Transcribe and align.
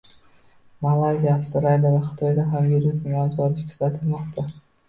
Malayziya, 0.85 1.33
Avstraliya 1.41 1.91
va 1.97 2.01
Xitoyda 2.07 2.47
ham 2.55 2.67
virusning 2.73 3.21
avj 3.27 3.39
olishi 3.47 3.67
kuzatilmoqda 3.71 4.49